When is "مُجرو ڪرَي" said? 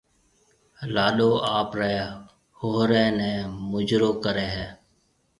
3.71-4.47